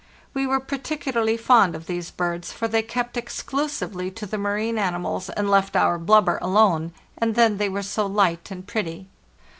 We 0.33 0.47
were 0.47 0.59
particularly 0.59 1.37
fond 1.37 1.75
of 1.75 1.85
these 1.85 2.09
birds, 2.09 2.55
LAND 2.59 2.73
AT 2.73 2.73
LAST 2.73 2.89
409 2.89 2.89
for 2.89 2.89
they 2.89 2.91
kept 2.91 3.17
exclusively 3.17 4.09
to 4.09 4.25
the 4.25 4.37
marine 4.39 4.79
animals 4.79 5.29
and 5.29 5.47
left 5.47 5.75
our 5.75 5.99
blubber 5.99 6.39
alone; 6.41 6.91
and 7.19 7.35
then 7.35 7.57
they 7.57 7.69
were 7.69 7.83
so 7.83 8.07
light 8.07 8.49
and 8.49 8.65
pretty. 8.65 9.05